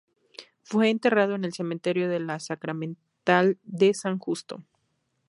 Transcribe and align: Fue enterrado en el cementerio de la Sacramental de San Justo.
Fue 0.63 0.89
enterrado 0.89 1.35
en 1.35 1.45
el 1.45 1.53
cementerio 1.53 2.09
de 2.09 2.19
la 2.19 2.39
Sacramental 2.39 3.59
de 3.61 3.93
San 3.93 4.17
Justo. 4.17 4.63